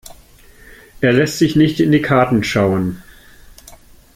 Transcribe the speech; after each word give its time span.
Er 0.99 1.13
lässt 1.13 1.37
sich 1.37 1.55
nicht 1.55 1.79
in 1.79 1.91
die 1.91 2.01
Karten 2.01 2.43
schauen. 2.43 3.03